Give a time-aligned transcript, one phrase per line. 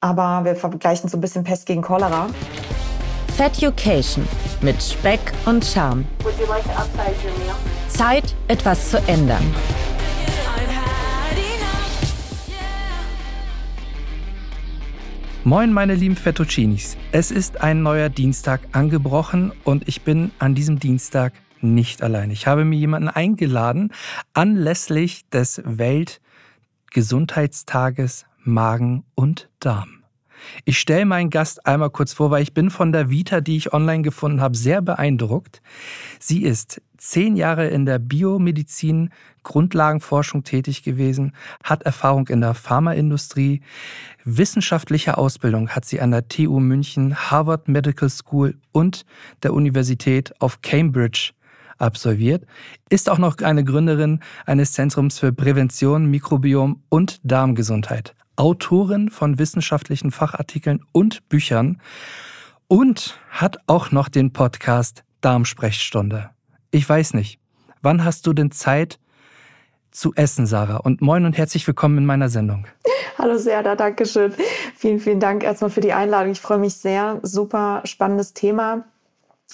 [0.00, 2.28] aber wir vergleichen so ein bisschen Pest gegen Cholera.
[3.36, 4.26] Feducation
[4.62, 6.04] mit Speck und Charme.
[6.48, 6.64] Like
[7.88, 9.44] Zeit, etwas zu ändern.
[15.44, 16.96] Moin, meine lieben Fettuccinis.
[17.12, 22.32] Es ist ein neuer Dienstag angebrochen und ich bin an diesem Dienstag nicht allein.
[22.32, 23.92] Ich habe mir jemanden eingeladen
[24.34, 29.96] anlässlich des Weltgesundheitstages Magen und Darm.
[30.64, 33.72] Ich stelle meinen Gast einmal kurz vor, weil ich bin von der Vita, die ich
[33.72, 35.62] online gefunden habe, sehr beeindruckt.
[36.20, 39.10] Sie ist zehn Jahre in der Biomedizin,
[39.42, 41.32] Grundlagenforschung tätig gewesen,
[41.62, 43.62] hat Erfahrung in der Pharmaindustrie,
[44.24, 49.04] wissenschaftliche Ausbildung hat sie an der TU München, Harvard Medical School und
[49.42, 51.32] der Universität of Cambridge
[51.78, 52.44] absolviert,
[52.88, 58.14] ist auch noch eine Gründerin eines Zentrums für Prävention, Mikrobiom und Darmgesundheit.
[58.36, 61.80] Autorin von wissenschaftlichen Fachartikeln und Büchern
[62.68, 66.30] und hat auch noch den Podcast Darmsprechstunde.
[66.70, 67.40] Ich weiß nicht,
[67.82, 68.98] wann hast du denn Zeit
[69.90, 70.76] zu essen, Sarah?
[70.76, 72.66] Und moin und herzlich willkommen in meiner Sendung.
[73.18, 74.34] Hallo Serda, danke schön.
[74.76, 76.32] Vielen, vielen Dank erstmal für die Einladung.
[76.32, 77.18] Ich freue mich sehr.
[77.22, 78.84] Super spannendes Thema.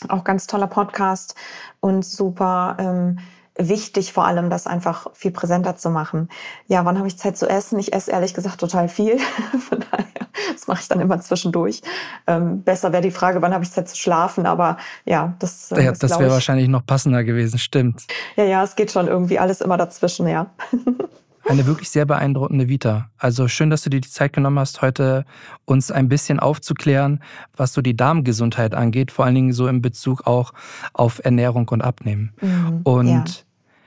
[0.09, 1.37] Auch ganz toller Podcast
[1.81, 3.19] und super ähm,
[3.57, 6.29] wichtig, vor allem das einfach viel präsenter zu machen.
[6.69, 7.79] Ja, wann habe ich Zeit zu essen?
[7.79, 9.19] Ich esse ehrlich gesagt total viel.
[9.69, 10.07] Von daher,
[10.53, 11.83] das mache ich dann immer zwischendurch.
[12.27, 14.47] Ähm, besser wäre die Frage, wann habe ich Zeit zu schlafen?
[14.47, 18.07] Aber ja, das, äh, ja, das wäre wahrscheinlich noch passender gewesen, stimmt.
[18.37, 20.47] Ja, ja, es geht schon irgendwie alles immer dazwischen, ja.
[21.45, 23.11] Eine wirklich sehr beeindruckende Vita.
[23.19, 25.25] Also schön, dass du dir die Zeit genommen hast, heute
[25.65, 27.21] uns ein bisschen aufzuklären,
[27.57, 30.53] was so die Darmgesundheit angeht, vor allen Dingen so in Bezug auch
[30.93, 32.33] auf Ernährung und Abnehmen.
[32.41, 33.25] Mhm, und ja.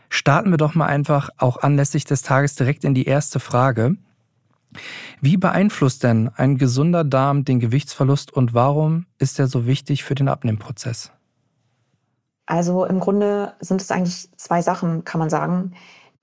[0.09, 3.95] starten wir doch mal einfach auch anlässlich des Tages direkt in die erste Frage.
[5.21, 10.15] Wie beeinflusst denn ein gesunder Darm den Gewichtsverlust und warum ist er so wichtig für
[10.15, 11.11] den Abnehmprozess?
[12.45, 15.73] Also im Grunde sind es eigentlich zwei Sachen, kann man sagen.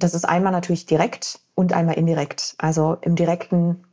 [0.03, 2.55] Das ist einmal natürlich direkt und einmal indirekt.
[2.59, 3.85] Also im direkten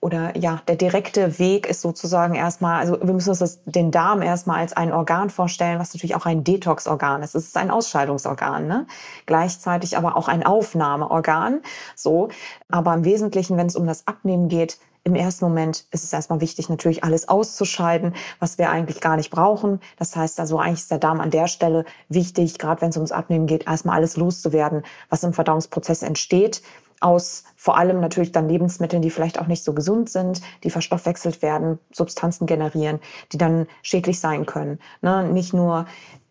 [0.00, 4.22] oder ja, der direkte Weg ist sozusagen erstmal, also wir müssen uns das, den Darm
[4.22, 7.34] erstmal als ein Organ vorstellen, was natürlich auch ein Detox-Organ ist.
[7.34, 8.86] Es ist ein Ausscheidungsorgan, ne?
[9.26, 11.62] Gleichzeitig aber auch ein Aufnahmeorgan.
[11.96, 12.28] So.
[12.68, 16.40] Aber im Wesentlichen, wenn es um das Abnehmen geht, im ersten Moment ist es erstmal
[16.40, 19.80] wichtig, natürlich alles auszuscheiden, was wir eigentlich gar nicht brauchen.
[19.96, 23.12] Das heißt also, eigentlich ist der Darm an der Stelle wichtig, gerade wenn es ums
[23.12, 26.62] Abnehmen geht, erstmal alles loszuwerden, was im Verdauungsprozess entsteht
[27.00, 31.42] aus vor allem natürlich dann Lebensmitteln, die vielleicht auch nicht so gesund sind, die verstoffwechselt
[31.42, 32.98] werden, Substanzen generieren,
[33.32, 34.78] die dann schädlich sein können.
[35.00, 35.24] Ne?
[35.24, 35.86] Nicht nur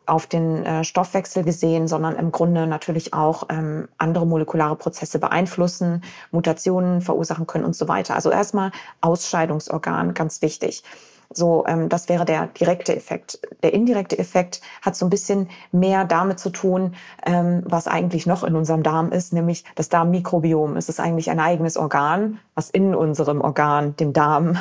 [0.07, 6.03] auf den äh, Stoffwechsel gesehen, sondern im Grunde natürlich auch ähm, andere molekulare Prozesse beeinflussen,
[6.31, 8.16] Mutationen verursachen können und so weiter.
[8.16, 10.84] Also erstmal Ausscheidungsorgan, ganz wichtig.
[11.29, 13.40] So, ähm, das wäre der direkte Effekt.
[13.62, 18.44] Der indirekte Effekt hat so ein bisschen mehr damit zu tun, ähm, was eigentlich noch
[18.44, 20.78] in unserem Darm ist, nämlich das Darmmikrobiom.
[20.78, 24.57] Es ist eigentlich ein eigenes Organ, was in unserem Organ, dem Darm,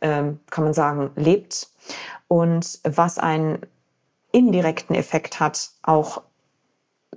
[0.00, 1.68] ähm, kann man sagen, lebt
[2.28, 3.58] und was ein
[4.34, 6.22] indirekten Effekt hat, auch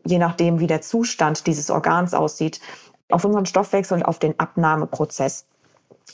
[0.05, 2.61] je nachdem, wie der Zustand dieses Organs aussieht,
[3.09, 5.47] auf unseren Stoffwechsel und auf den Abnahmeprozess.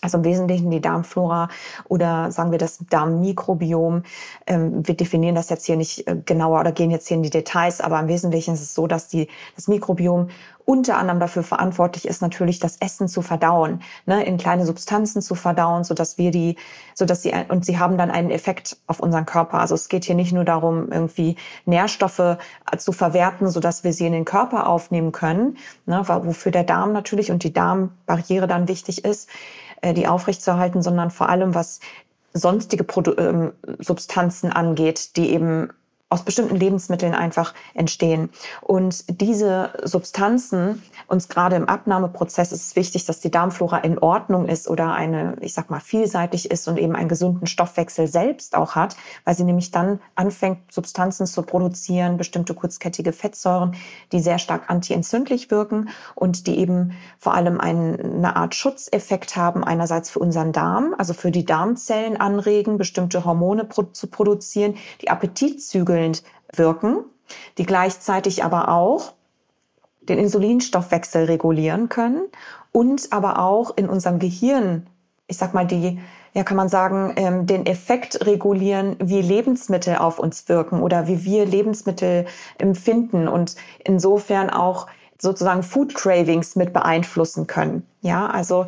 [0.02, 1.50] Also im Wesentlichen die Darmflora
[1.88, 4.04] oder sagen wir das Darmmikrobiom.
[4.48, 7.30] Ähm, wir definieren das jetzt hier nicht äh, genauer oder gehen jetzt hier in die
[7.30, 10.28] Details, aber im Wesentlichen ist es so, dass die, das Mikrobiom
[10.66, 15.36] unter anderem dafür verantwortlich ist, natürlich das Essen zu verdauen, ne, in kleine Substanzen zu
[15.36, 16.56] verdauen, so dass wir die,
[16.94, 19.59] so dass sie und sie haben dann einen Effekt auf unseren Körper.
[19.59, 22.38] Also es geht hier nicht nur darum, irgendwie Nährstoffe äh,
[22.78, 26.94] zu verwerten, so dass wir sie in den Körper aufnehmen können, ne, wofür der Darm
[26.94, 29.30] natürlich und die Darmbarriere dann wichtig ist
[29.92, 31.82] die aufrechtzuerhalten, sondern vor allem was
[32.34, 35.70] sonstige Produ ähm, Substanzen angeht, die eben
[36.13, 38.29] aus bestimmten Lebensmitteln einfach entstehen.
[38.62, 44.47] Und diese Substanzen, uns gerade im Abnahmeprozess ist es wichtig, dass die Darmflora in Ordnung
[44.47, 48.76] ist oder eine, ich sag mal, vielseitig ist und eben einen gesunden Stoffwechsel selbst auch
[48.76, 48.96] hat,
[49.26, 53.76] weil sie nämlich dann anfängt, Substanzen zu produzieren, bestimmte kurzkettige Fettsäuren,
[54.11, 60.11] die sehr stark antientzündlich wirken und die eben vor allem eine Art Schutzeffekt haben, einerseits
[60.11, 65.64] für unseren Darm, also für die Darmzellen anregen, bestimmte Hormone zu produzieren, die Appetit
[66.03, 66.23] abkühlend
[66.53, 67.05] wirken,
[67.58, 69.14] die gleichzeitig aber auch
[70.02, 72.23] den Insulinstoffwechsel regulieren können
[72.72, 74.88] und aber auch in unserem Gehirn,
[75.28, 76.00] ich sag mal, die,
[76.34, 81.23] ja, kann man sagen, ähm, den Effekt regulieren, wie Lebensmittel auf uns wirken oder wie
[81.23, 82.26] wir Lebensmittel
[82.58, 87.88] empfinden und insofern auch sozusagen Food Cravings mit beeinflussen können.
[88.02, 88.66] Ja, also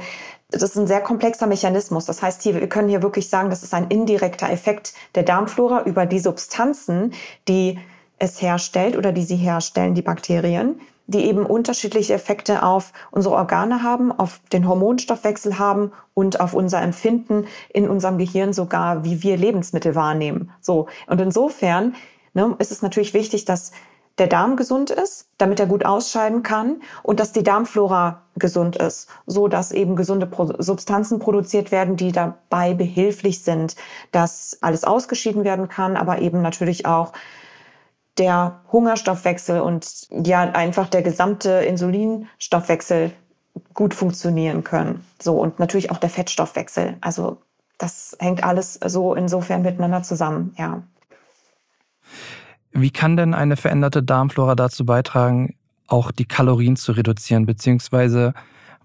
[0.50, 2.06] das ist ein sehr komplexer Mechanismus.
[2.06, 5.84] Das heißt, hier, wir können hier wirklich sagen, das ist ein indirekter Effekt der Darmflora
[5.84, 7.14] über die Substanzen,
[7.48, 7.80] die
[8.20, 13.84] es herstellt oder die sie herstellen, die Bakterien, die eben unterschiedliche Effekte auf unsere Organe
[13.84, 19.38] haben, auf den Hormonstoffwechsel haben und auf unser Empfinden in unserem Gehirn sogar, wie wir
[19.38, 20.52] Lebensmittel wahrnehmen.
[20.62, 20.88] So.
[21.08, 21.96] Und insofern
[22.34, 23.72] ne, ist es natürlich wichtig, dass
[24.18, 29.10] der Darm gesund ist, damit er gut ausscheiden kann und dass die Darmflora gesund ist,
[29.26, 30.30] so dass eben gesunde
[30.60, 33.76] Substanzen produziert werden, die dabei behilflich sind,
[34.12, 37.12] dass alles ausgeschieden werden kann, aber eben natürlich auch
[38.18, 43.12] der Hungerstoffwechsel und ja einfach der gesamte Insulinstoffwechsel
[43.74, 45.06] gut funktionieren können.
[45.22, 46.98] So und natürlich auch der Fettstoffwechsel.
[47.02, 47.38] Also
[47.78, 50.84] das hängt alles so insofern miteinander zusammen, ja.
[52.78, 55.56] Wie kann denn eine veränderte Darmflora dazu beitragen,
[55.88, 58.34] auch die Kalorien zu reduzieren, beziehungsweise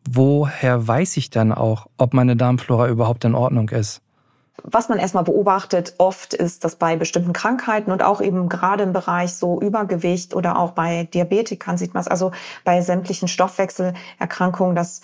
[0.08, 4.00] woher weiß ich dann auch, ob meine Darmflora überhaupt in Ordnung ist?
[4.62, 8.92] was man erstmal beobachtet oft ist, dass bei bestimmten Krankheiten und auch eben gerade im
[8.92, 12.32] Bereich so Übergewicht oder auch bei Diabetikern sieht man es, also
[12.62, 15.00] bei sämtlichen Stoffwechselerkrankungen, das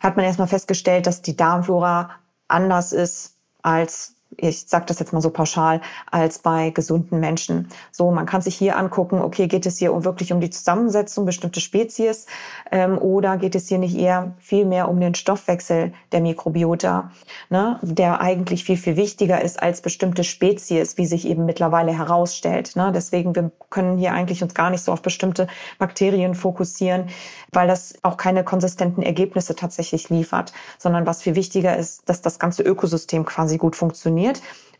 [0.00, 2.10] hat man erstmal festgestellt, dass die Darmflora
[2.46, 7.68] anders ist als ich sage das jetzt mal so pauschal, als bei gesunden Menschen.
[7.92, 11.24] So, man kann sich hier angucken, okay, geht es hier um wirklich um die Zusammensetzung
[11.24, 12.26] bestimmter Spezies
[12.70, 17.10] ähm, oder geht es hier nicht eher viel mehr um den Stoffwechsel der Mikrobiota,
[17.50, 22.76] ne, der eigentlich viel, viel wichtiger ist als bestimmte Spezies, wie sich eben mittlerweile herausstellt.
[22.76, 22.92] Ne?
[22.94, 25.46] Deswegen, wir können hier eigentlich uns gar nicht so auf bestimmte
[25.78, 27.08] Bakterien fokussieren,
[27.52, 32.38] weil das auch keine konsistenten Ergebnisse tatsächlich liefert, sondern was viel wichtiger ist, dass das
[32.38, 34.29] ganze Ökosystem quasi gut funktioniert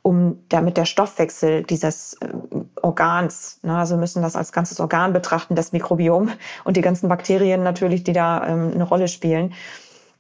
[0.03, 2.29] um damit der Stoffwechsel dieses äh,
[2.83, 6.31] Organs, ne, also müssen das als ganzes Organ betrachten, das Mikrobiom
[6.65, 9.53] und die ganzen Bakterien natürlich, die da ähm, eine Rolle spielen,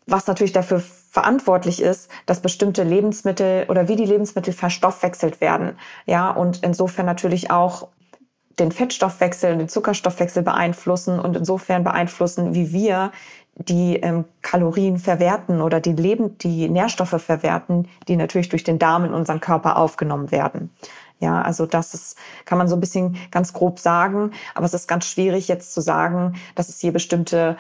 [0.07, 5.79] was natürlich dafür verantwortlich ist, dass bestimmte Lebensmittel oder wie die Lebensmittel verstoffwechselt werden.
[6.07, 7.89] Ja, und insofern natürlich auch
[8.59, 13.13] den Fettstoffwechsel, den Zuckerstoffwechsel beeinflussen und insofern beeinflussen, wie wir
[13.57, 19.05] die ähm, Kalorien verwerten oder die Leben, die Nährstoffe verwerten, die natürlich durch den Darm
[19.05, 20.71] in unseren Körper aufgenommen werden.
[21.19, 22.17] Ja, also das ist,
[22.47, 25.83] kann man so ein bisschen ganz grob sagen, aber es ist ganz schwierig jetzt zu
[25.83, 27.57] sagen, dass es hier bestimmte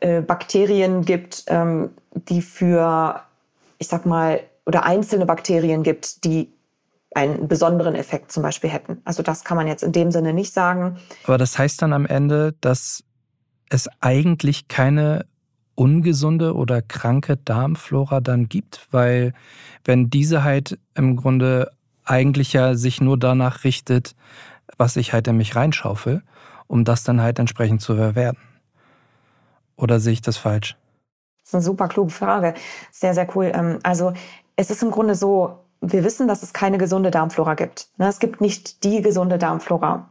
[0.00, 3.20] äh, Bakterien gibt, ähm, die für,
[3.78, 6.53] ich sag mal, oder einzelne Bakterien gibt, die
[7.14, 9.00] einen besonderen Effekt zum Beispiel hätten.
[9.04, 10.98] Also das kann man jetzt in dem Sinne nicht sagen.
[11.24, 13.04] Aber das heißt dann am Ende, dass
[13.70, 15.26] es eigentlich keine
[15.74, 19.32] ungesunde oder kranke Darmflora dann gibt, weil
[19.84, 21.70] wenn diese halt im Grunde
[22.04, 24.14] eigentlich ja sich nur danach richtet,
[24.76, 26.22] was ich halt in mich reinschaufel,
[26.66, 28.42] um das dann halt entsprechend zu verwerten.
[29.76, 30.76] Oder sehe ich das falsch?
[31.42, 32.54] Das ist eine super kluge Frage.
[32.90, 33.50] Sehr, sehr cool.
[33.54, 34.12] Ähm, also
[34.56, 37.88] es ist im Grunde so, wir wissen, dass es keine gesunde Darmflora gibt.
[37.96, 40.08] Ne, es gibt nicht die gesunde Darmflora.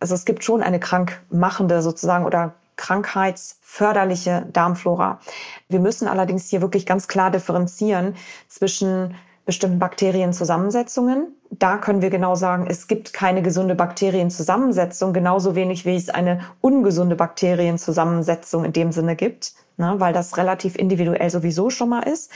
[0.00, 5.20] Also es gibt schon eine krankmachende sozusagen oder krankheitsförderliche Darmflora.
[5.68, 8.14] Wir müssen allerdings hier wirklich ganz klar differenzieren
[8.48, 9.14] zwischen
[9.46, 11.28] bestimmten Bakterienzusammensetzungen.
[11.50, 16.40] Da können wir genau sagen, es gibt keine gesunde Bakterienzusammensetzung, genauso wenig wie es eine
[16.60, 22.30] ungesunde Bakterienzusammensetzung in dem Sinne gibt, ne, weil das relativ individuell sowieso schon mal ist,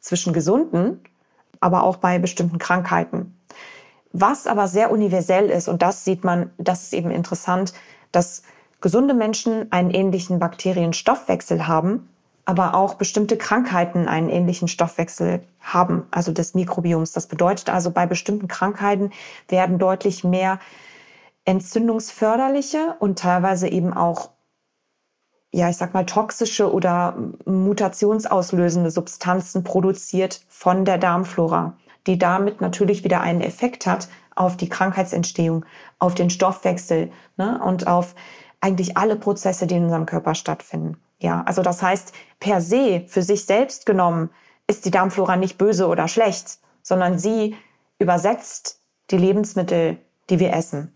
[0.00, 1.00] zwischen gesunden
[1.60, 3.38] aber auch bei bestimmten Krankheiten.
[4.12, 7.74] Was aber sehr universell ist, und das sieht man, das ist eben interessant,
[8.12, 8.42] dass
[8.80, 12.08] gesunde Menschen einen ähnlichen Bakterienstoffwechsel haben,
[12.46, 17.12] aber auch bestimmte Krankheiten einen ähnlichen Stoffwechsel haben, also des Mikrobioms.
[17.12, 19.10] Das bedeutet also, bei bestimmten Krankheiten
[19.48, 20.60] werden deutlich mehr
[21.44, 24.30] entzündungsförderliche und teilweise eben auch
[25.52, 31.76] ja, ich sag mal, toxische oder mutationsauslösende Substanzen produziert von der Darmflora,
[32.06, 35.64] die damit natürlich wieder einen Effekt hat auf die Krankheitsentstehung,
[35.98, 38.14] auf den Stoffwechsel ne, und auf
[38.60, 40.98] eigentlich alle Prozesse, die in unserem Körper stattfinden.
[41.18, 44.30] Ja, also das heißt, per se, für sich selbst genommen,
[44.66, 47.56] ist die Darmflora nicht böse oder schlecht, sondern sie
[47.98, 49.98] übersetzt die Lebensmittel,
[50.28, 50.94] die wir essen.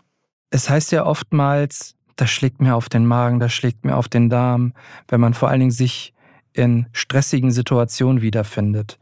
[0.51, 4.29] Es heißt ja oftmals, das schlägt mir auf den Magen, das schlägt mir auf den
[4.29, 4.73] Darm,
[5.07, 6.13] wenn man vor allen Dingen sich
[6.53, 8.99] in stressigen Situationen wiederfindet.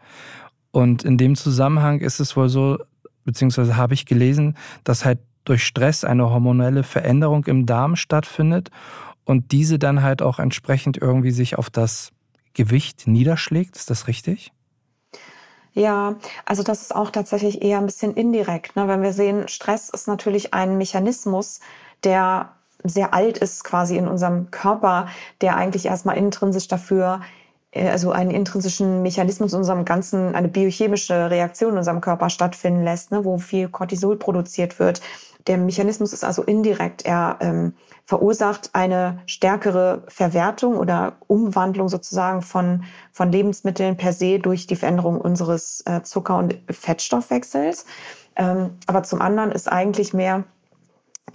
[0.72, 2.78] Und in dem Zusammenhang ist es wohl so,
[3.26, 8.72] beziehungsweise habe ich gelesen, dass halt durch Stress eine hormonelle Veränderung im Darm stattfindet
[9.26, 12.14] und diese dann halt auch entsprechend irgendwie sich auf das
[12.54, 13.76] Gewicht niederschlägt.
[13.76, 14.54] Ist das richtig?
[15.74, 18.78] Ja, also das ist auch tatsächlich eher ein bisschen indirekt.
[18.78, 18.88] Ne?
[18.88, 21.60] Wenn wir sehen, Stress ist natürlich ein Mechanismus,
[22.06, 25.08] der sehr alt ist quasi in unserem Körper,
[25.42, 27.22] der eigentlich erstmal intrinsisch dafür
[27.72, 32.84] äh, also einen intrinsischen Mechanismus in unserem ganzen, eine biochemische Reaktion in unserem Körper stattfinden
[32.84, 35.02] lässt, ne, wo viel Cortisol produziert wird.
[35.48, 37.06] Der Mechanismus ist also indirekt.
[37.06, 37.74] Er ähm,
[38.06, 45.20] verursacht eine stärkere Verwertung oder Umwandlung sozusagen von, von Lebensmitteln per se durch die Veränderung
[45.20, 47.86] unseres äh, Zucker- und Fettstoffwechsels.
[48.36, 50.44] Ähm, aber zum anderen ist eigentlich mehr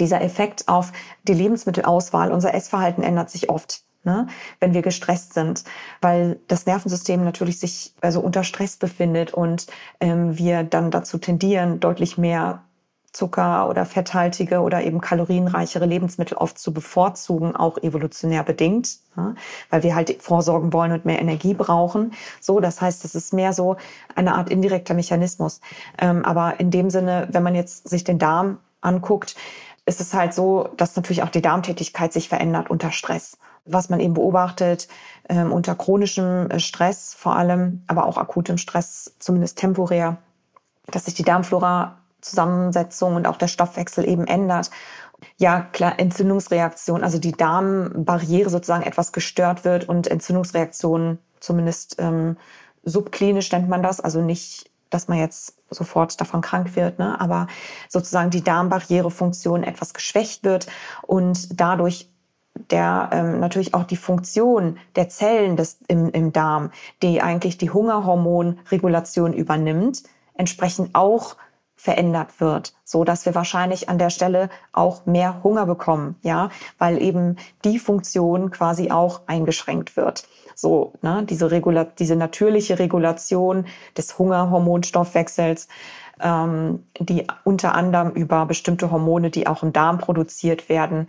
[0.00, 0.92] dieser Effekt auf
[1.26, 2.32] die Lebensmittelauswahl.
[2.32, 4.26] Unser Essverhalten ändert sich oft ne,
[4.60, 5.64] wenn wir gestresst sind,
[6.00, 9.66] weil das Nervensystem natürlich sich also unter Stress befindet und
[10.00, 12.62] ähm, wir dann dazu tendieren, deutlich mehr
[13.12, 19.34] Zucker oder fetthaltige oder eben kalorienreichere Lebensmittel oft zu bevorzugen, auch evolutionär bedingt, ja,
[19.70, 22.12] weil wir halt vorsorgen wollen und mehr Energie brauchen.
[22.40, 23.76] So, das heißt, es ist mehr so
[24.16, 25.60] eine Art indirekter Mechanismus.
[25.96, 29.36] Ähm, aber in dem Sinne, wenn man jetzt sich den Darm anguckt,
[29.86, 34.00] ist es halt so, dass natürlich auch die Darmtätigkeit sich verändert unter Stress was man
[34.00, 34.88] eben beobachtet
[35.28, 40.18] ähm, unter chronischem äh, Stress vor allem, aber auch akutem Stress, zumindest temporär,
[40.90, 44.70] dass sich die Darmflora Zusammensetzung und auch der Stoffwechsel eben ändert.
[45.36, 52.36] Ja, klar, Entzündungsreaktion, also die Darmbarriere sozusagen etwas gestört wird und Entzündungsreaktionen, zumindest ähm,
[52.82, 57.20] subklinisch nennt man das, also nicht, dass man jetzt sofort davon krank wird, ne?
[57.20, 57.48] aber
[57.88, 60.68] sozusagen die Darmbarrierefunktion etwas geschwächt wird
[61.02, 62.08] und dadurch
[62.70, 66.70] der ähm, natürlich auch die Funktion der Zellen des, im, im Darm,
[67.02, 70.04] die eigentlich die Hungerhormonregulation übernimmt,
[70.36, 71.36] entsprechend auch
[71.76, 77.02] verändert wird, so dass wir wahrscheinlich an der Stelle auch mehr Hunger bekommen, ja, weil
[77.02, 80.26] eben die Funktion quasi auch eingeschränkt wird.
[80.54, 83.66] So, ne, diese Regula diese natürliche Regulation
[83.96, 85.68] des Hungerhormonstoffwechsels,
[86.20, 91.08] ähm, die unter anderem über bestimmte Hormone, die auch im Darm produziert werden,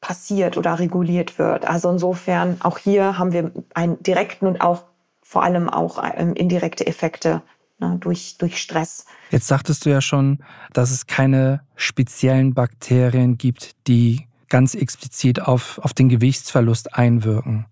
[0.00, 1.66] passiert oder reguliert wird.
[1.66, 4.82] Also insofern, auch hier haben wir einen direkten und auch
[5.22, 7.40] vor allem auch ähm, indirekte Effekte
[7.78, 9.06] ne, durch, durch Stress.
[9.30, 10.38] Jetzt sagtest du ja schon,
[10.72, 17.66] dass es keine speziellen Bakterien gibt, die ganz explizit auf, auf den Gewichtsverlust einwirken.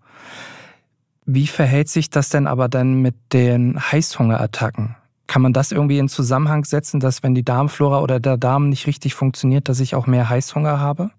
[1.25, 4.95] Wie verhält sich das denn aber dann mit den Heißhungerattacken?
[5.27, 8.87] Kann man das irgendwie in Zusammenhang setzen, dass wenn die Darmflora oder der Darm nicht
[8.87, 11.11] richtig funktioniert, dass ich auch mehr Heißhunger habe?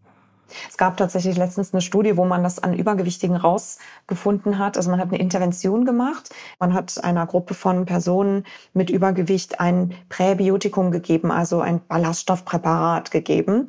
[0.69, 4.77] Es gab tatsächlich letztens eine Studie, wo man das an Übergewichtigen rausgefunden hat.
[4.77, 6.31] Also man hat eine Intervention gemacht.
[6.59, 13.67] Man hat einer Gruppe von Personen mit Übergewicht ein Präbiotikum gegeben, also ein Ballaststoffpräparat gegeben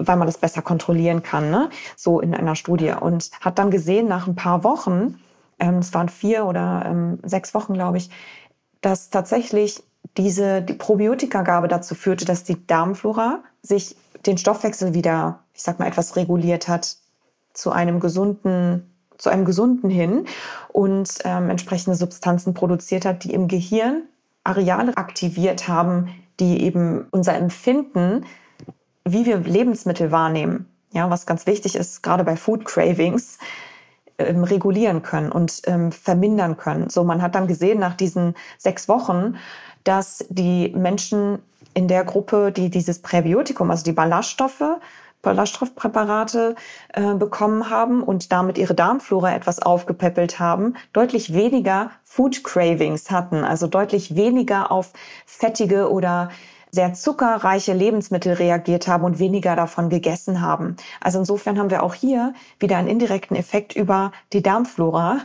[0.00, 1.70] weil man das besser kontrollieren kann, ne?
[1.96, 2.92] so in einer Studie.
[3.00, 5.20] Und hat dann gesehen, nach ein paar Wochen,
[5.58, 8.10] ähm, es waren vier oder ähm, sechs Wochen, glaube ich,
[8.80, 9.82] dass tatsächlich
[10.16, 15.88] diese die Probiotikagabe dazu führte, dass die Darmflora sich den Stoffwechsel wieder ich sag mal,
[15.88, 16.96] etwas reguliert hat
[17.52, 18.88] zu einem gesunden,
[19.18, 20.26] zu einem gesunden hin
[20.68, 24.04] und ähm, entsprechende Substanzen produziert hat, die im Gehirn
[24.44, 28.24] Areale aktiviert haben, die eben unser Empfinden,
[29.04, 33.38] wie wir Lebensmittel wahrnehmen, ja, was ganz wichtig ist, gerade bei Food Cravings,
[34.18, 36.88] ähm, regulieren können und ähm, vermindern können.
[36.88, 39.36] So, man hat dann gesehen nach diesen sechs Wochen,
[39.82, 41.40] dass die Menschen
[41.74, 44.78] in der Gruppe, die dieses Präbiotikum, also die Ballaststoffe,
[45.22, 46.54] Ballaststoffpräparate
[46.92, 53.44] äh, bekommen haben und damit ihre Darmflora etwas aufgepäppelt haben, deutlich weniger Food Cravings hatten,
[53.44, 54.92] also deutlich weniger auf
[55.26, 56.30] fettige oder
[56.70, 60.76] sehr zuckerreiche Lebensmittel reagiert haben und weniger davon gegessen haben.
[61.00, 65.20] Also insofern haben wir auch hier wieder einen indirekten Effekt über die Darmflora,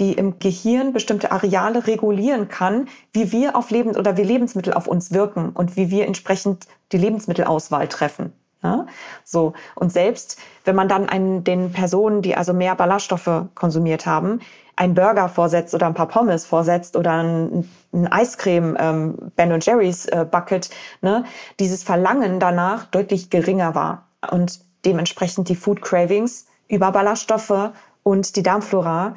[0.00, 4.88] die im Gehirn bestimmte Areale regulieren kann, wie wir auf Lebens oder wie Lebensmittel auf
[4.88, 8.32] uns wirken und wie wir entsprechend die Lebensmittelauswahl treffen.
[8.62, 8.86] Ja?
[9.24, 9.52] So.
[9.74, 14.40] Und selbst wenn man dann einen, den Personen, die also mehr Ballaststoffe konsumiert haben,
[14.76, 20.06] einen Burger vorsetzt oder ein paar Pommes vorsetzt oder ein, ein Eiscreme ähm, Ben Jerry's
[20.06, 20.70] äh, Bucket,
[21.02, 21.24] ne,
[21.60, 28.42] dieses Verlangen danach deutlich geringer war und dementsprechend die Food Cravings über Ballaststoffe und die
[28.42, 29.16] Darmflora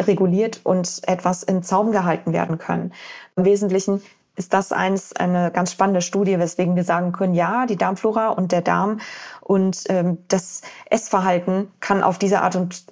[0.00, 2.92] reguliert und etwas in Zaum gehalten werden können.
[3.36, 4.02] Im Wesentlichen
[4.36, 8.52] ist das eins eine ganz spannende Studie, weswegen wir sagen können, ja, die Darmflora und
[8.52, 9.00] der Darm
[9.40, 12.84] und ähm, das Essverhalten kann auf diese Art und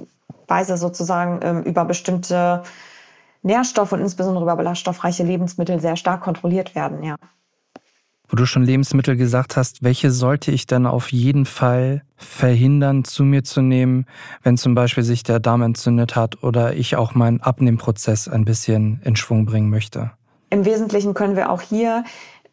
[0.47, 2.63] Weise sozusagen ähm, über bestimmte
[3.43, 7.17] Nährstoffe und insbesondere über ballaststoffreiche Lebensmittel sehr stark kontrolliert werden, ja.
[8.29, 13.25] Wo du schon Lebensmittel gesagt hast, welche sollte ich dann auf jeden Fall verhindern, zu
[13.25, 14.07] mir zu nehmen,
[14.43, 19.01] wenn zum Beispiel sich der Darm entzündet hat oder ich auch meinen Abnehmprozess ein bisschen
[19.03, 20.13] in Schwung bringen möchte?
[20.51, 22.05] Im Wesentlichen können wir auch hier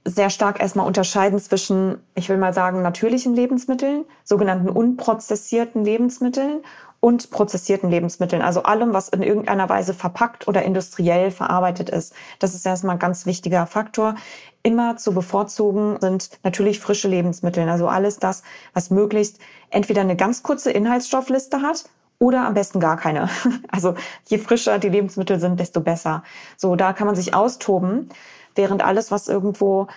[0.06, 6.62] sehr stark erstmal unterscheiden zwischen, ich will mal sagen, natürlichen Lebensmitteln, sogenannten unprozessierten Lebensmitteln
[7.00, 12.14] und prozessierten Lebensmitteln, also allem, was in irgendeiner Weise verpackt oder industriell verarbeitet ist.
[12.40, 14.16] Das ist erstmal ein ganz wichtiger Faktor.
[14.64, 19.40] Immer zu bevorzugen sind natürlich frische Lebensmittel, also alles das, was möglichst
[19.70, 21.86] entweder eine ganz kurze Inhaltsstoffliste hat
[22.20, 23.30] oder am besten gar keine.
[23.70, 23.96] Also
[24.26, 26.24] je frischer die Lebensmittel sind, desto besser.
[26.56, 28.10] So, da kann man sich austoben,
[28.56, 29.88] während alles, was irgendwo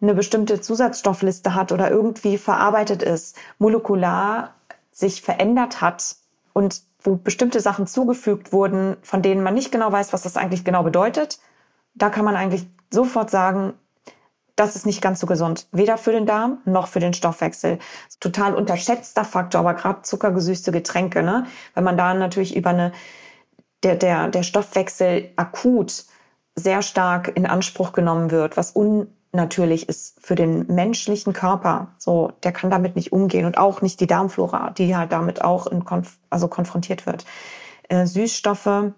[0.00, 4.54] eine bestimmte Zusatzstoffliste hat oder irgendwie verarbeitet ist, molekular
[4.92, 6.16] sich verändert hat
[6.52, 10.64] und wo bestimmte Sachen zugefügt wurden, von denen man nicht genau weiß, was das eigentlich
[10.64, 11.38] genau bedeutet,
[11.94, 13.74] da kann man eigentlich sofort sagen,
[14.56, 15.66] das ist nicht ganz so gesund.
[15.72, 17.78] Weder für den Darm noch für den Stoffwechsel.
[18.20, 21.46] Total unterschätzter Faktor, aber gerade zuckergesüßte Getränke, ne?
[21.74, 22.92] Wenn man da natürlich über eine,
[23.82, 26.04] der, der, der Stoffwechsel akut
[26.56, 31.94] sehr stark in Anspruch genommen wird, was un, natürlich ist für den menschlichen Körper.
[31.98, 35.66] So, der kann damit nicht umgehen und auch nicht die Darmflora, die halt damit auch
[35.66, 37.24] in konf also konfrontiert wird.
[37.88, 38.92] Äh, Süßstoffe,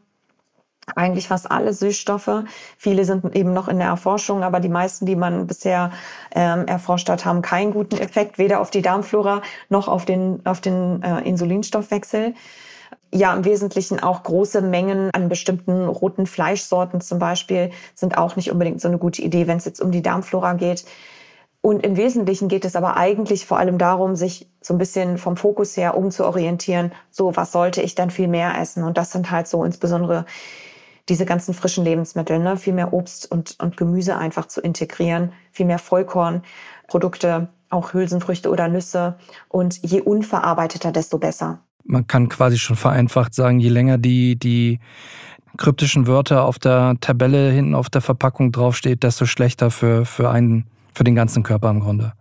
[0.94, 2.44] eigentlich fast alle Süßstoffe.
[2.76, 5.90] Viele sind eben noch in der Erforschung, aber die meisten, die man bisher
[6.34, 10.60] ähm, erforscht hat, haben keinen guten Effekt, weder auf die Darmflora noch auf den, auf
[10.60, 12.34] den äh, Insulinstoffwechsel
[13.14, 18.50] ja im Wesentlichen auch große Mengen an bestimmten roten Fleischsorten zum Beispiel sind auch nicht
[18.50, 20.84] unbedingt so eine gute Idee, wenn es jetzt um die Darmflora geht.
[21.60, 25.36] Und im Wesentlichen geht es aber eigentlich vor allem darum, sich so ein bisschen vom
[25.36, 26.90] Fokus her umzuorientieren.
[27.10, 28.82] So, was sollte ich dann viel mehr essen?
[28.82, 30.26] Und das sind halt so insbesondere
[31.08, 32.56] diese ganzen frischen Lebensmittel, ne?
[32.56, 38.68] viel mehr Obst und, und Gemüse einfach zu integrieren, viel mehr Vollkornprodukte, auch Hülsenfrüchte oder
[38.68, 39.16] Nüsse.
[39.48, 44.80] Und je unverarbeiteter, desto besser man kann quasi schon vereinfacht sagen, je länger die, die
[45.58, 50.66] kryptischen Wörter auf der Tabelle hinten auf der Verpackung draufsteht, desto schlechter für, für, einen,
[50.94, 52.12] für den ganzen Körper im Grunde.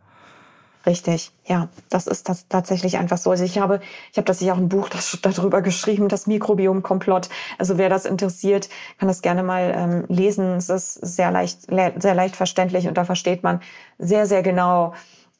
[0.85, 3.29] Richtig, ja, das ist das tatsächlich einfach so.
[3.29, 7.29] Also ich habe, ich habe tatsächlich auch ein Buch das, darüber geschrieben, das Mikrobiom-Komplott.
[7.59, 10.55] Also wer das interessiert, kann das gerne mal ähm, lesen.
[10.55, 13.61] Es ist sehr leicht, sehr leicht verständlich und da versteht man
[13.99, 14.93] sehr, sehr genau,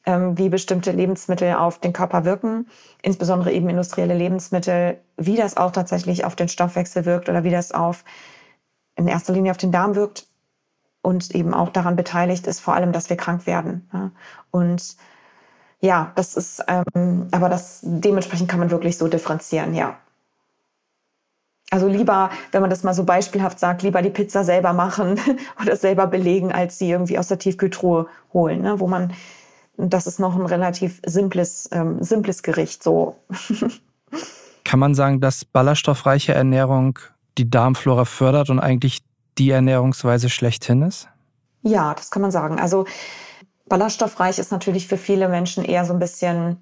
[0.06, 2.66] ähm, wie bestimmte Lebensmittel auf den Körper wirken,
[3.02, 7.72] insbesondere eben industrielle Lebensmittel, wie das auch tatsächlich auf den Stoffwechsel wirkt oder wie das
[7.72, 8.04] auf
[8.94, 10.26] in erster Linie auf den Darm wirkt
[11.02, 13.88] und eben auch daran beteiligt ist, vor allem, dass wir krank werden.
[14.50, 14.96] Und
[15.82, 19.96] ja, das ist, ähm, aber das dementsprechend kann man wirklich so differenzieren, ja.
[21.70, 25.18] Also lieber, wenn man das mal so beispielhaft sagt, lieber die Pizza selber machen
[25.60, 28.78] oder selber belegen, als sie irgendwie aus der Tiefkühltruhe holen, ne?
[28.78, 29.12] wo man
[29.78, 32.82] das ist noch ein relativ simples, ähm, simples Gericht.
[32.82, 33.16] So.
[34.64, 36.98] Kann man sagen, dass ballaststoffreiche Ernährung
[37.38, 38.98] die Darmflora fördert und eigentlich
[39.38, 41.08] die Ernährungsweise schlechthin ist?
[41.62, 42.60] Ja, das kann man sagen.
[42.60, 42.84] Also
[43.72, 46.58] ballaststoffreich ist natürlich für viele Menschen eher so ein bisschen,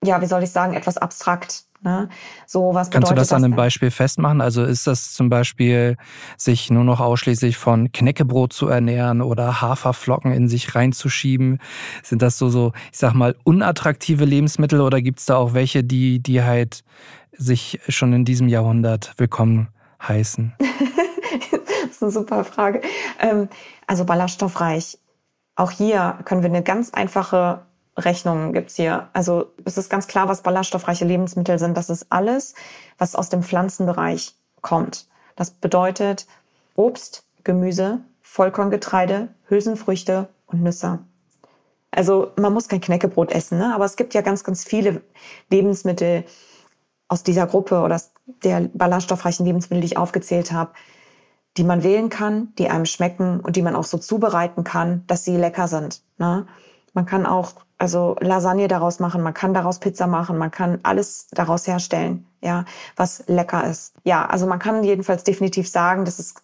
[0.00, 1.64] ja, wie soll ich sagen, etwas abstrakt.
[1.82, 2.08] Ne?
[2.46, 4.40] So, was Kannst du das, das an einem Beispiel festmachen?
[4.40, 5.96] Also ist das zum Beispiel,
[6.36, 11.58] sich nur noch ausschließlich von Knäckebrot zu ernähren oder Haferflocken in sich reinzuschieben?
[12.04, 15.82] Sind das so, so ich sag mal, unattraktive Lebensmittel oder gibt es da auch welche,
[15.82, 16.84] die, die halt
[17.32, 19.66] sich schon in diesem Jahrhundert willkommen
[20.00, 20.52] heißen?
[20.60, 22.82] das ist eine super Frage.
[23.18, 23.48] Ähm,
[23.88, 24.98] also ballaststoffreich.
[25.54, 27.62] Auch hier können wir eine ganz einfache
[27.96, 29.08] Rechnungen gibt's hier.
[29.12, 31.76] Also es ist ganz klar, was ballaststoffreiche Lebensmittel sind.
[31.76, 32.54] Das ist alles,
[32.98, 35.08] was aus dem Pflanzenbereich kommt.
[35.36, 36.26] Das bedeutet
[36.74, 41.00] Obst, Gemüse, Vollkorngetreide, Hülsenfrüchte und Nüsse.
[41.90, 43.74] Also man muss kein Knäckebrot essen, ne?
[43.74, 45.02] aber es gibt ja ganz, ganz viele
[45.50, 46.24] Lebensmittel
[47.08, 48.00] aus dieser Gruppe oder
[48.42, 50.72] der ballaststoffreichen Lebensmittel, die ich aufgezählt habe,
[51.56, 55.24] die man wählen kann, die einem schmecken und die man auch so zubereiten kann, dass
[55.24, 56.02] sie lecker sind.
[56.18, 56.46] Ne?
[56.94, 61.26] Man kann auch also Lasagne daraus machen, man kann daraus Pizza machen, man kann alles
[61.32, 63.94] daraus herstellen, ja, was lecker ist.
[64.04, 66.34] Ja, also man kann jedenfalls definitiv sagen, dass es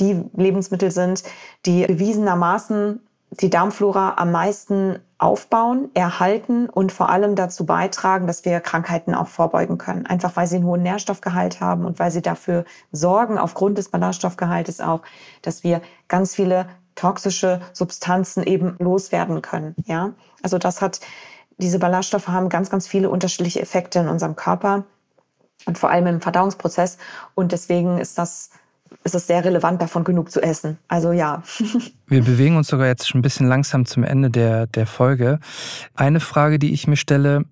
[0.00, 1.24] die Lebensmittel sind,
[1.66, 3.00] die bewiesenermaßen
[3.32, 9.26] die Darmflora am meisten aufbauen, erhalten und vor allem dazu beitragen, dass wir Krankheiten auch
[9.26, 10.06] vorbeugen können.
[10.06, 14.80] Einfach weil sie einen hohen Nährstoffgehalt haben und weil sie dafür sorgen, aufgrund des Ballaststoffgehaltes
[14.80, 15.02] auch,
[15.42, 19.74] dass wir ganz viele toxische Substanzen eben loswerden können.
[19.86, 21.00] Ja, also das hat
[21.58, 24.84] diese Ballaststoffe haben ganz, ganz viele unterschiedliche Effekte in unserem Körper
[25.66, 26.98] und vor allem im Verdauungsprozess.
[27.34, 28.50] Und deswegen ist das
[29.04, 30.78] ist es sehr relevant, davon genug zu essen.
[30.88, 31.42] Also ja.
[32.06, 35.40] Wir bewegen uns sogar jetzt schon ein bisschen langsam zum Ende der, der Folge.
[35.94, 37.44] Eine Frage, die ich mir stelle,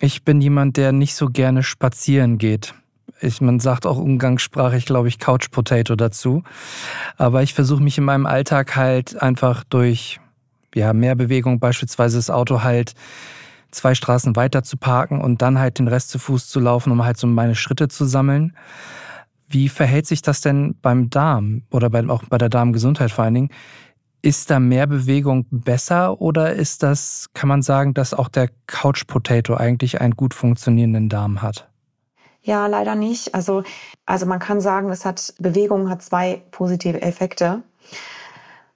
[0.00, 2.74] ich bin jemand, der nicht so gerne spazieren geht.
[3.20, 6.42] Ich, man sagt auch umgangssprachlich, glaube ich, Couch Potato dazu.
[7.16, 10.20] Aber ich versuche mich in meinem Alltag halt einfach durch
[10.74, 12.94] ja, mehr Bewegung, beispielsweise das Auto halt
[13.70, 17.04] zwei Straßen weiter zu parken und dann halt den Rest zu Fuß zu laufen, um
[17.04, 18.56] halt so meine Schritte zu sammeln.
[19.48, 23.34] Wie verhält sich das denn beim Darm oder bei, auch bei der Darmgesundheit vor allen
[23.34, 23.50] Dingen?
[24.22, 29.06] Ist da mehr Bewegung besser oder ist das, kann man sagen, dass auch der Couch
[29.06, 31.68] Potato eigentlich einen gut funktionierenden Darm hat?
[32.40, 33.34] Ja, leider nicht.
[33.34, 33.64] Also,
[34.06, 37.62] also man kann sagen, es hat Bewegung hat zwei positive Effekte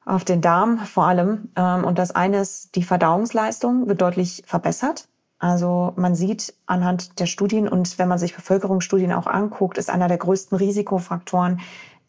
[0.04, 1.50] auf den Darm vor allem.
[1.56, 5.07] Ähm, und das eine ist, die Verdauungsleistung wird deutlich verbessert.
[5.38, 10.08] Also man sieht anhand der Studien und wenn man sich Bevölkerungsstudien auch anguckt, ist einer
[10.08, 11.60] der größten Risikofaktoren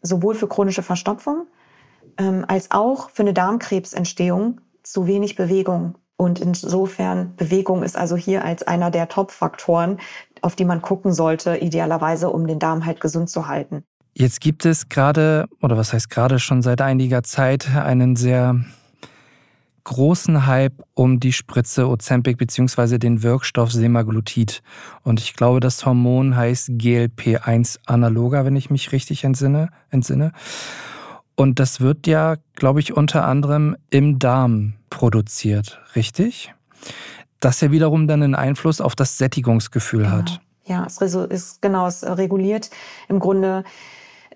[0.02, 1.46] sowohl für chronische Verstopfung
[2.18, 5.94] ähm, als auch für eine Darmkrebsentstehung zu wenig Bewegung.
[6.16, 9.98] Und insofern, Bewegung ist also hier als einer der Top-Faktoren,
[10.42, 13.84] auf die man gucken sollte, idealerweise, um den Darm halt gesund zu halten.
[14.12, 18.60] Jetzt gibt es gerade, oder was heißt gerade schon seit einiger Zeit, einen sehr
[19.84, 22.98] großen Hype um die Spritze Ozempic bzw.
[22.98, 24.62] den Wirkstoff Semaglutid.
[25.02, 29.70] Und ich glaube, das Hormon heißt GLP-1 Analoga, wenn ich mich richtig entsinne.
[29.90, 30.32] entsinne.
[31.36, 36.52] Und das wird ja, glaube ich, unter anderem im Darm produziert, richtig?
[37.40, 40.16] Das ja wiederum dann einen Einfluss auf das Sättigungsgefühl genau.
[40.16, 40.40] hat.
[40.66, 42.70] Ja, es ist genau, es reguliert
[43.08, 43.64] im Grunde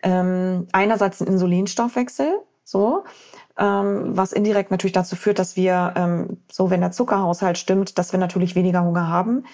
[0.02, 3.04] ähm, einerseits den Insulinstoffwechsel, so,
[3.56, 8.18] was indirekt natürlich dazu führt, dass wir, ähm, so wenn der Zuckerhaushalt stimmt, dass wir
[8.18, 9.44] natürlich weniger Hunger haben.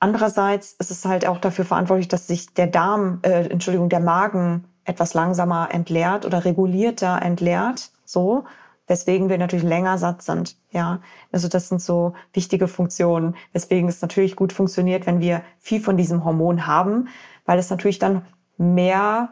[0.00, 4.64] Andererseits ist es halt auch dafür verantwortlich, dass sich der Darm, äh, Entschuldigung, der Magen
[4.84, 8.44] etwas langsamer entleert oder regulierter entleert, so,
[8.86, 10.56] weswegen wir natürlich länger satt sind.
[10.72, 11.00] Ja,
[11.32, 15.96] also das sind so wichtige Funktionen, weswegen es natürlich gut funktioniert, wenn wir viel von
[15.96, 17.08] diesem Hormon haben,
[17.46, 18.22] weil es natürlich dann
[18.58, 19.30] mehr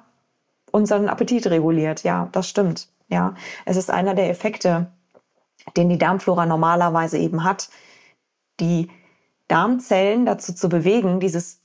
[0.70, 2.02] unseren Appetit reguliert.
[2.02, 2.88] Ja, das stimmt.
[3.12, 3.34] Ja,
[3.66, 4.90] es ist einer der Effekte,
[5.76, 7.68] den die Darmflora normalerweise eben hat,
[8.58, 8.88] die
[9.48, 11.60] Darmzellen dazu zu bewegen, dieses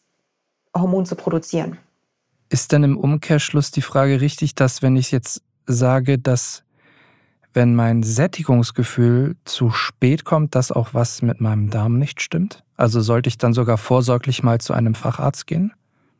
[0.75, 1.77] Hormon zu produzieren.
[2.49, 6.63] Ist dann im Umkehrschluss die Frage richtig, dass wenn ich jetzt sage, dass
[7.53, 12.65] wenn mein Sättigungsgefühl zu spät kommt, dass auch was mit meinem Darm nicht stimmt?
[12.75, 15.71] Also sollte ich dann sogar vorsorglich mal zu einem Facharzt gehen?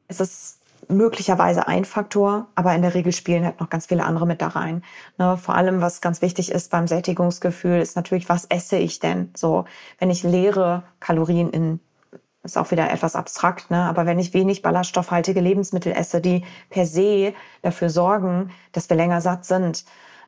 [0.08, 0.57] Es ist
[0.90, 4.48] möglicherweise ein Faktor, aber in der Regel spielen halt noch ganz viele andere mit da
[4.48, 4.84] rein.
[5.18, 9.32] Ne, vor allem, was ganz wichtig ist beim Sättigungsgefühl, ist natürlich, was esse ich denn?
[9.36, 9.66] So,
[10.00, 11.80] wenn ich leere Kalorien in
[12.44, 13.84] ist auch wieder etwas abstrakt, ne?
[13.84, 19.20] aber wenn ich wenig ballaststoffhaltige Lebensmittel esse, die per se dafür sorgen, dass wir länger
[19.20, 19.84] satt sind,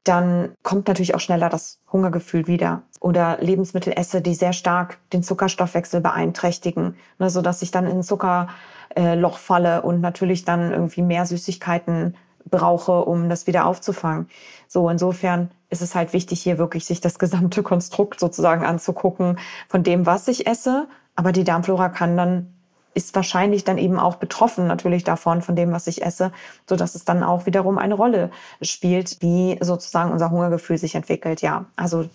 [0.10, 2.82] dann kommt natürlich auch schneller das Hungergefühl wieder.
[3.00, 8.00] Oder Lebensmittel esse, die sehr stark den Zuckerstoffwechsel beeinträchtigen, ne, so dass ich dann in
[8.00, 12.16] ein Zuckerloch falle und natürlich dann irgendwie mehr Süßigkeiten
[12.50, 14.28] brauche, um das wieder aufzufangen.
[14.68, 19.84] So, insofern ist es halt wichtig, hier wirklich sich das gesamte Konstrukt sozusagen anzugucken von
[19.84, 20.88] dem, was ich esse.
[21.16, 22.54] Aber die Darmflora kann dann
[22.94, 26.32] ist wahrscheinlich dann eben auch betroffen natürlich davon, von dem, was ich esse,
[26.68, 31.42] so dass es dann auch wiederum eine Rolle spielt, wie sozusagen unser Hungergefühl sich entwickelt.
[31.42, 32.10] Ja, also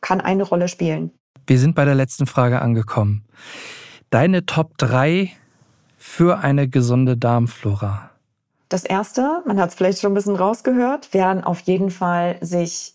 [0.00, 1.10] kann eine Rolle spielen.
[1.46, 3.24] Wir sind bei der letzten Frage angekommen.
[4.10, 5.30] Deine Top 3
[5.96, 8.10] für eine gesunde Darmflora.
[8.68, 12.94] Das erste, man hat es vielleicht schon ein bisschen rausgehört, wären auf jeden Fall sich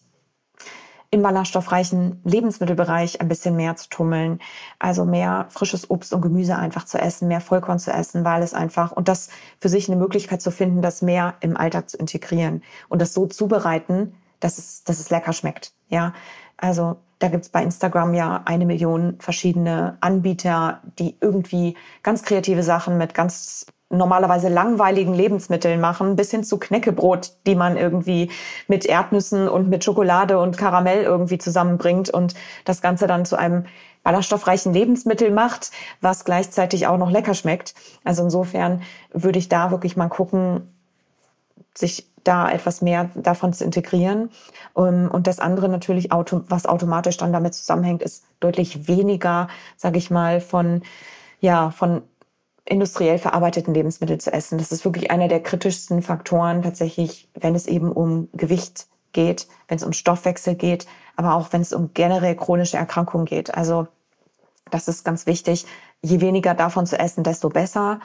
[1.11, 4.39] im ballaststoffreichen Lebensmittelbereich ein bisschen mehr zu tummeln.
[4.79, 8.53] Also mehr frisches Obst und Gemüse einfach zu essen, mehr Vollkorn zu essen, weil es
[8.53, 12.63] einfach und das für sich eine Möglichkeit zu finden, das mehr im Alltag zu integrieren
[12.89, 15.73] und das so zubereiten, dass es, dass es lecker schmeckt.
[15.89, 16.13] Ja,
[16.57, 22.97] also da gibt's bei Instagram ja eine Million verschiedene Anbieter, die irgendwie ganz kreative Sachen
[22.97, 23.65] mit ganz
[23.97, 28.31] normalerweise langweiligen Lebensmitteln machen, bis hin zu Knäckebrot, die man irgendwie
[28.67, 33.65] mit Erdnüssen und mit Schokolade und Karamell irgendwie zusammenbringt und das Ganze dann zu einem
[34.03, 37.73] ballaststoffreichen Lebensmittel macht, was gleichzeitig auch noch lecker schmeckt.
[38.03, 40.71] Also insofern würde ich da wirklich mal gucken,
[41.73, 44.29] sich da etwas mehr davon zu integrieren.
[44.77, 50.11] Ähm, und das andere natürlich, was automatisch dann damit zusammenhängt, ist deutlich weniger, sage ich
[50.11, 50.81] mal, von
[51.39, 52.01] ja von
[52.65, 54.57] industriell verarbeiteten Lebensmittel zu essen.
[54.57, 59.77] Das ist wirklich einer der kritischsten Faktoren tatsächlich, wenn es eben um Gewicht geht, wenn
[59.77, 63.53] es um Stoffwechsel geht, aber auch wenn es um generell chronische Erkrankungen geht.
[63.53, 63.87] Also
[64.71, 65.65] das ist ganz wichtig.
[66.01, 67.99] Je weniger davon zu essen, desto besser.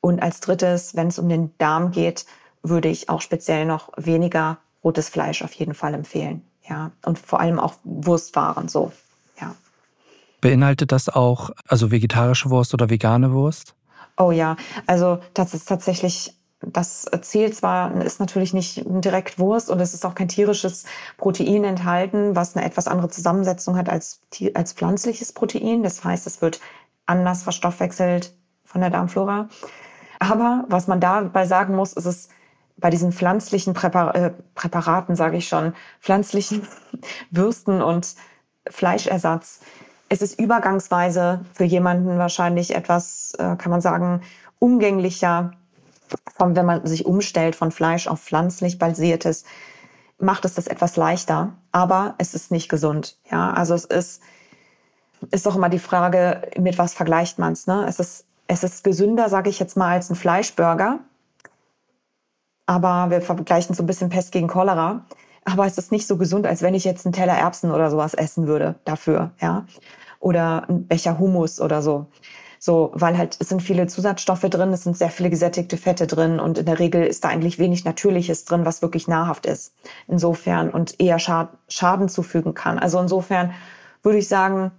[0.00, 2.24] Und als drittes, wenn es um den Darm geht,
[2.62, 6.42] würde ich auch speziell noch weniger rotes Fleisch auf jeden Fall empfehlen.
[6.68, 8.92] Ja, und vor allem auch Wurstwaren so.
[9.40, 9.54] Ja.
[10.40, 13.74] Beinhaltet das auch also vegetarische Wurst oder vegane Wurst?
[14.20, 14.56] Oh ja,
[14.86, 20.04] also das ist tatsächlich das zählt zwar, ist natürlich nicht direkt Wurst und es ist
[20.04, 20.84] auch kein tierisches
[21.16, 24.20] Protein enthalten, was eine etwas andere Zusammensetzung hat als,
[24.52, 25.82] als pflanzliches Protein.
[25.82, 26.60] Das heißt, es wird
[27.06, 28.34] anders verstoffwechselt
[28.66, 29.48] von der Darmflora.
[30.18, 32.28] Aber was man dabei sagen muss, ist es
[32.76, 36.68] bei diesen pflanzlichen Präpar äh, Präparaten, sage ich schon, pflanzlichen
[37.30, 38.16] Würsten und
[38.68, 39.60] Fleischersatz,
[40.10, 44.22] es ist übergangsweise für jemanden wahrscheinlich etwas, äh, kann man sagen,
[44.58, 45.52] umgänglicher,
[46.36, 49.44] von, wenn man sich umstellt von Fleisch auf pflanzlich basiertes,
[50.18, 53.16] macht es das etwas leichter, aber es ist nicht gesund.
[53.30, 54.20] Ja, also es ist,
[55.30, 57.68] ist doch immer die Frage, mit was vergleicht man es.
[57.68, 57.86] Ne?
[57.88, 60.98] Es ist, es ist gesünder, sage ich jetzt mal, als ein Fleischburger.
[62.66, 65.04] Aber wir vergleichen so ein bisschen Pest gegen Cholera.
[65.44, 68.14] Aber es ist nicht so gesund, als wenn ich jetzt einen Teller Erbsen oder sowas
[68.14, 69.66] essen würde dafür, ja.
[70.18, 72.06] Oder einen Becher Hummus oder so.
[72.62, 76.38] So, weil halt es sind viele Zusatzstoffe drin, es sind sehr viele gesättigte Fette drin
[76.38, 79.72] und in der Regel ist da eigentlich wenig Natürliches drin, was wirklich nahrhaft ist.
[80.08, 82.78] Insofern und eher Schaden zufügen kann.
[82.78, 83.52] Also insofern
[84.02, 84.72] würde ich sagen,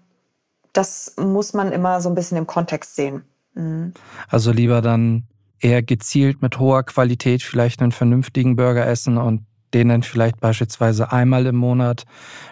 [0.74, 3.24] das muss man immer so ein bisschen im Kontext sehen.
[3.56, 3.94] Mhm.
[4.30, 5.24] Also lieber dann
[5.60, 11.12] eher gezielt mit hoher Qualität vielleicht einen vernünftigen Burger essen und den dann vielleicht beispielsweise
[11.12, 12.06] einmal im Monat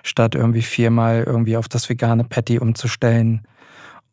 [0.04, 3.48] statt irgendwie viermal irgendwie auf das vegane Patty umzustellen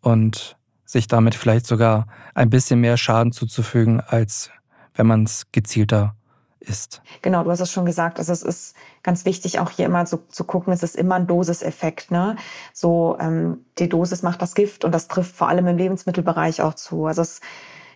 [0.01, 4.51] und sich damit vielleicht sogar ein bisschen mehr Schaden zuzufügen, als
[4.95, 6.15] wenn man es gezielter
[6.61, 7.03] isst.
[7.23, 8.19] Genau, du hast es schon gesagt.
[8.19, 11.27] Also es ist ganz wichtig, auch hier immer so zu gucken, es ist immer ein
[11.27, 12.11] Dosiseffekt.
[12.11, 12.37] Ne?
[12.73, 16.75] So ähm, die Dosis macht das Gift und das trifft vor allem im Lebensmittelbereich auch
[16.75, 17.07] zu.
[17.07, 17.41] Also es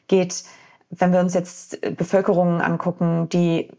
[0.09, 0.45] geht,
[0.91, 3.71] wenn wir uns jetzt Bevölkerungen angucken, die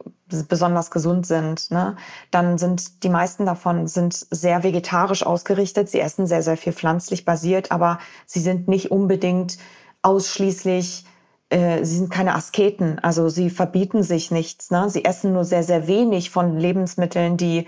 [0.48, 1.96] besonders gesund sind, ne,
[2.32, 5.90] dann sind die meisten davon sind sehr vegetarisch ausgerichtet.
[5.90, 9.58] Sie essen sehr, sehr viel pflanzlich basiert, aber sie sind nicht unbedingt
[10.02, 11.06] ausschließlich,
[11.50, 14.72] äh, sie sind keine Asketen, also sie verbieten sich nichts.
[14.72, 14.90] Ne?
[14.90, 17.68] Sie essen nur sehr, sehr wenig von Lebensmitteln, die,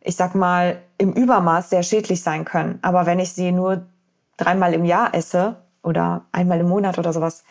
[0.00, 2.78] ich sag mal, im Übermaß sehr schädlich sein können.
[2.82, 3.86] Aber wenn ich sie nur
[4.36, 7.44] dreimal im Jahr esse oder einmal im Monat oder sowas,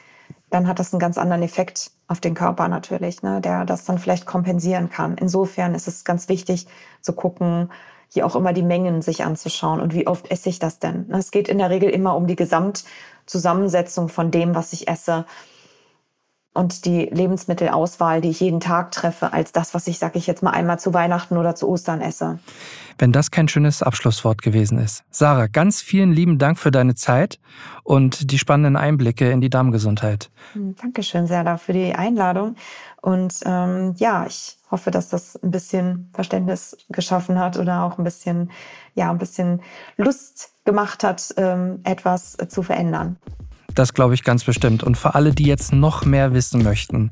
[0.53, 3.97] dann hat das einen ganz anderen Effekt auf den Körper natürlich, ne, der das dann
[3.97, 5.17] vielleicht kompensieren kann.
[5.17, 6.67] Insofern ist es ganz wichtig
[7.01, 7.71] zu gucken,
[8.07, 11.09] hier auch immer die Mengen sich anzuschauen und wie oft esse ich das denn.
[11.11, 15.25] Es geht in der Regel immer um die Gesamtzusammensetzung von dem, was ich esse
[16.53, 20.43] und die Lebensmittelauswahl, die ich jeden Tag treffe, als das, was ich, sag ich jetzt
[20.43, 22.39] mal, einmal zu Weihnachten oder zu Ostern esse.
[22.99, 25.03] Wenn das kein schönes Abschlusswort gewesen ist.
[25.09, 27.39] Sarah, ganz vielen lieben Dank für deine Zeit
[27.83, 30.29] und die spannenden Einblicke in die Darmgesundheit.
[30.53, 32.55] Hm, Dankeschön, Serda, für die Einladung.
[33.01, 38.03] Und ähm, ja, ich hoffe, dass das ein bisschen Verständnis geschaffen hat oder auch ein
[38.03, 38.51] bisschen,
[38.93, 39.61] ja, ein bisschen
[39.97, 43.17] Lust gemacht hat, ähm, etwas zu verändern.
[43.75, 44.83] Das glaube ich ganz bestimmt.
[44.83, 47.11] Und für alle, die jetzt noch mehr wissen möchten,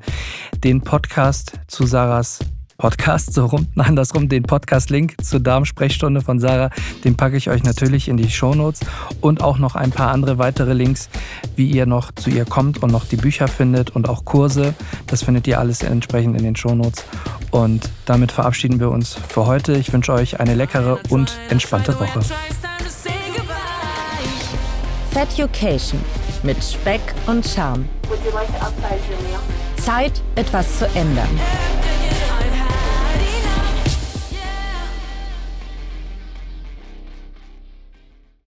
[0.62, 2.40] den Podcast zu Sarahs
[2.82, 6.70] Podcast, so rum, andersrum, den Podcast-Link zur Darmsprechstunde von Sarah,
[7.04, 8.80] den packe ich euch natürlich in die Shownotes
[9.20, 11.08] und auch noch ein paar andere weitere Links,
[11.54, 14.74] wie ihr noch zu ihr kommt und noch die Bücher findet und auch Kurse.
[15.06, 17.04] Das findet ihr alles entsprechend in den Shownotes.
[17.52, 19.74] Und damit verabschieden wir uns für heute.
[19.74, 22.20] Ich wünsche euch eine leckere und entspannte Woche.
[25.12, 26.00] Fat Education
[26.42, 27.88] mit Speck und Charme.
[29.76, 31.40] Zeit, etwas zu ändern.